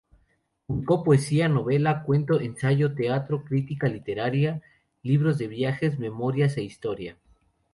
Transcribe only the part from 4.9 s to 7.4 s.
libros de viajes, memorias e historia.